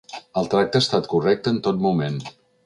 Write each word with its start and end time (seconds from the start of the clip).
El 0.41 0.47
tracte 0.53 0.79
ha 0.81 0.85
estat 0.85 1.09
correcte 1.11 1.53
en 1.57 1.61
tot 1.69 1.85
moment. 1.85 2.19